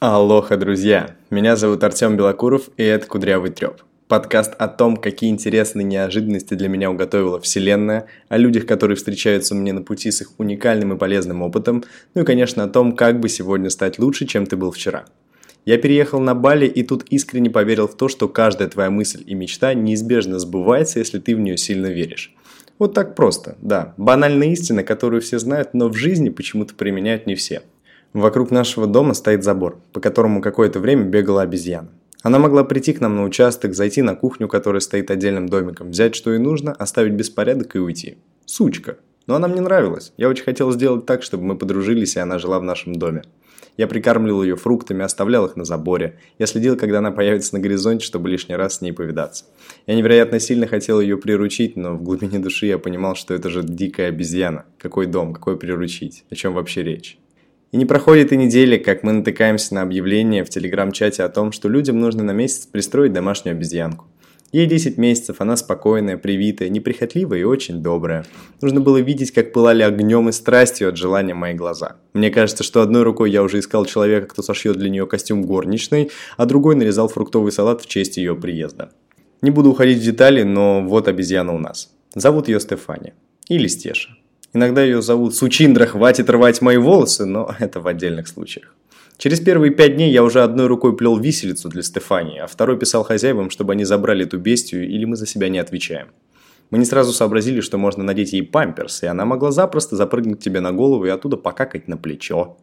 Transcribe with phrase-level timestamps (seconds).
[0.00, 1.14] Алоха, друзья!
[1.28, 3.82] Меня зовут Артем Белокуров, и это «Кудрявый треп».
[4.08, 9.74] Подкаст о том, какие интересные неожиданности для меня уготовила Вселенная, о людях, которые встречаются мне
[9.74, 11.84] на пути с их уникальным и полезным опытом,
[12.14, 15.04] ну и, конечно, о том, как бы сегодня стать лучше, чем ты был вчера.
[15.66, 19.34] Я переехал на Бали и тут искренне поверил в то, что каждая твоя мысль и
[19.34, 22.34] мечта неизбежно сбывается, если ты в нее сильно веришь.
[22.78, 23.92] Вот так просто, да.
[23.98, 27.60] Банальная истина, которую все знают, но в жизни почему-то применяют не все–
[28.12, 31.90] Вокруг нашего дома стоит забор, по которому какое-то время бегала обезьяна.
[32.22, 36.16] Она могла прийти к нам на участок, зайти на кухню, которая стоит отдельным домиком, взять
[36.16, 38.18] что ей нужно, оставить беспорядок и уйти.
[38.44, 38.96] Сучка.
[39.26, 40.12] Но она мне нравилась.
[40.16, 43.22] Я очень хотел сделать так, чтобы мы подружились, и она жила в нашем доме.
[43.76, 46.18] Я прикармливал ее фруктами, оставлял их на заборе.
[46.38, 49.44] Я следил, когда она появится на горизонте, чтобы лишний раз с ней повидаться.
[49.86, 53.62] Я невероятно сильно хотел ее приручить, но в глубине души я понимал, что это же
[53.62, 54.64] дикая обезьяна.
[54.78, 56.24] Какой дом, какой приручить?
[56.28, 57.18] О чем вообще речь?
[57.72, 61.68] И не проходит и недели, как мы натыкаемся на объявление в телеграм-чате о том, что
[61.68, 64.06] людям нужно на месяц пристроить домашнюю обезьянку.
[64.50, 68.26] Ей 10 месяцев, она спокойная, привитая, неприхотливая и очень добрая.
[68.60, 71.96] Нужно было видеть, как пылали огнем и страстью от желания мои глаза.
[72.14, 76.10] Мне кажется, что одной рукой я уже искал человека, кто сошьет для нее костюм горничной,
[76.36, 78.90] а другой нарезал фруктовый салат в честь ее приезда.
[79.40, 81.94] Не буду уходить в детали, но вот обезьяна у нас.
[82.16, 83.14] Зовут ее Стефания.
[83.48, 84.16] Или Стеша.
[84.52, 88.74] Иногда ее зовут Сучиндра, хватит рвать мои волосы, но это в отдельных случаях.
[89.16, 93.04] Через первые пять дней я уже одной рукой плел виселицу для Стефании, а второй писал
[93.04, 96.08] хозяевам, чтобы они забрали эту бестию, или мы за себя не отвечаем.
[96.70, 100.60] Мы не сразу сообразили, что можно надеть ей памперс, и она могла запросто запрыгнуть тебе
[100.60, 102.56] на голову и оттуда покакать на плечо.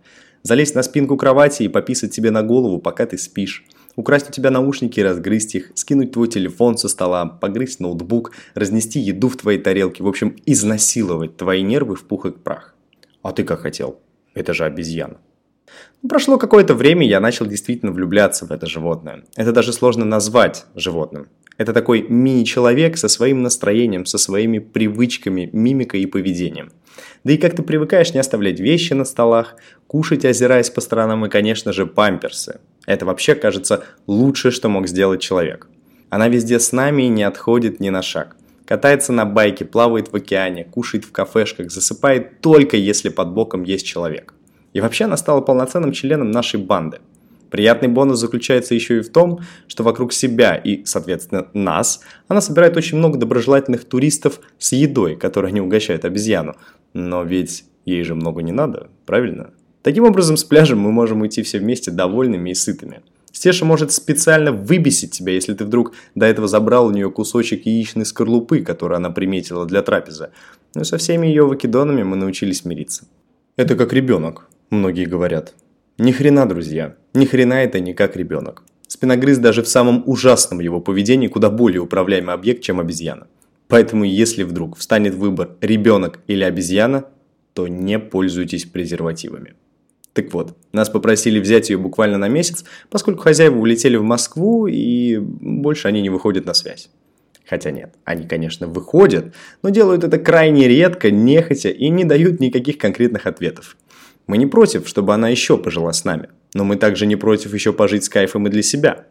[0.44, 3.66] Залезть на спинку кровати и пописать тебе на голову, пока ты спишь
[3.98, 9.28] украсть у тебя наушники разгрызть их, скинуть твой телефон со стола, погрызть ноутбук, разнести еду
[9.28, 12.75] в твоей тарелке, в общем, изнасиловать твои нервы в пух и прах.
[13.23, 14.00] А ты как хотел?
[14.34, 15.18] Это же обезьяна.
[16.02, 19.23] Ну, прошло какое-то время, я начал действительно влюбляться в это животное.
[19.36, 21.28] Это даже сложно назвать животным.
[21.58, 26.72] Это такой мини-человек со своим настроением, со своими привычками, мимикой и поведением.
[27.24, 29.56] Да и как ты привыкаешь не оставлять вещи на столах,
[29.88, 32.59] кушать, озираясь по сторонам и, конечно же, памперсы.
[32.88, 35.68] Это вообще, кажется, лучшее, что мог сделать человек.
[36.09, 38.36] Она везде с нами и не отходит ни на шаг.
[38.66, 43.86] Катается на байке, плавает в океане, кушает в кафешках, засыпает только если под боком есть
[43.86, 44.34] человек.
[44.74, 47.00] И вообще она стала полноценным членом нашей банды.
[47.50, 52.76] Приятный бонус заключается еще и в том, что вокруг себя и, соответственно, нас, она собирает
[52.78, 56.56] очень много доброжелательных туристов с едой, которой они угощают обезьяну.
[56.94, 59.52] Но ведь ей же много не надо, правильно?
[59.88, 63.03] Таким образом, с пляжем мы можем уйти все вместе довольными и сытыми.
[63.31, 68.06] Стеша может специально выбесить тебя, если ты вдруг до этого забрал у нее кусочек яичной
[68.06, 70.31] скорлупы, которую она приметила для трапезы.
[70.76, 73.06] Но со всеми ее вакидонами мы научились мириться.
[73.56, 75.53] Это как ребенок, многие говорят.
[75.97, 78.64] Ни хрена, друзья, ни хрена это не как ребенок.
[78.90, 83.28] Спиногрыз даже в самом ужасном его поведении куда более управляемый объект, чем обезьяна.
[83.70, 87.06] Поэтому если вдруг встанет выбор ребенок или обезьяна,
[87.53, 89.53] то не пользуйтесь презервативами.
[90.17, 95.19] Так вот, нас попросили взять ее буквально на месяц, поскольку хозяева улетели в Москву и
[95.19, 96.89] больше они не выходят на связь.
[97.45, 102.79] Хотя нет, они, конечно, выходят, но делают это крайне редко, нехотя и не дают никаких
[102.79, 103.78] конкретных ответов.
[104.25, 107.72] Мы не против, чтобы она еще пожила с нами, но мы также не против еще
[107.72, 109.05] пожить с кайфом и для себя.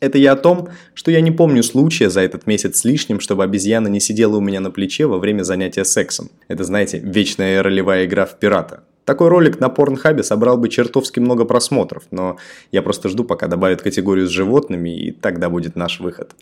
[0.00, 3.42] Это я о том, что я не помню случая за этот месяц с лишним, чтобы
[3.42, 6.28] обезьяна не сидела у меня на плече во время занятия сексом.
[6.46, 8.84] Это, знаете, вечная ролевая игра в пирата.
[9.04, 12.36] Такой ролик на Порнхабе собрал бы чертовски много просмотров, но
[12.70, 16.34] я просто жду, пока добавят категорию с животными, и тогда будет наш выход.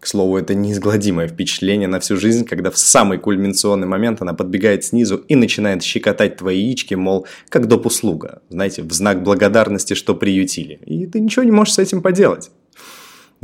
[0.00, 4.84] К слову, это неизгладимое впечатление на всю жизнь, когда в самый кульминационный момент она подбегает
[4.84, 7.86] снизу и начинает щекотать твои яички, мол, как доп.
[7.86, 10.78] услуга, знаете, в знак благодарности, что приютили.
[10.84, 12.50] И ты ничего не можешь с этим поделать.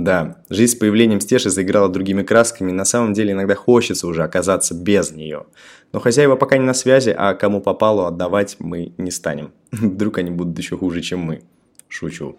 [0.03, 4.75] Да, жизнь с появлением Стеши заиграла другими красками, на самом деле иногда хочется уже оказаться
[4.75, 5.47] без нее.
[5.93, 9.53] Но хозяева пока не на связи, а кому попало отдавать мы не станем.
[9.71, 11.43] Вдруг они будут еще хуже, чем мы.
[11.87, 12.37] Шучу.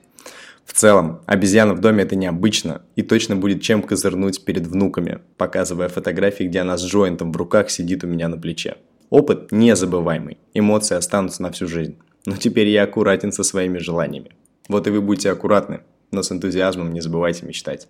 [0.65, 5.87] В целом, обезьяна в доме это необычно и точно будет чем козырнуть перед внуками, показывая
[5.87, 8.75] фотографии, где она с джойнтом в руках сидит у меня на плече.
[9.09, 11.95] Опыт незабываемый, эмоции останутся на всю жизнь.
[12.25, 14.31] Но теперь я аккуратен со своими желаниями.
[14.67, 15.81] Вот и вы будьте аккуратны,
[16.13, 17.87] но с энтузиазмом не забывайте мечтать.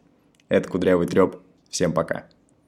[0.50, 1.38] Это Кудрявый Треп.
[1.70, 2.25] Всем пока.